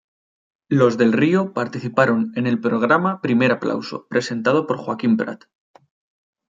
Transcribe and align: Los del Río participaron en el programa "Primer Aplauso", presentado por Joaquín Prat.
Los 0.71 0.97
del 0.97 1.13
Río 1.13 1.53
participaron 1.53 2.31
en 2.35 2.47
el 2.47 2.59
programa 2.59 3.21
"Primer 3.21 3.51
Aplauso", 3.51 4.07
presentado 4.07 4.65
por 4.65 4.77
Joaquín 4.79 5.15
Prat. 5.15 5.43